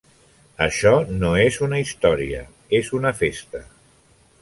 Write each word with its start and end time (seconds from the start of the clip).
Això 0.65 0.93
no 1.17 1.29
és 1.43 1.61
una 1.69 1.83
història, 1.83 2.43
és 2.81 2.93
una 3.01 3.15
festa. 3.23 3.67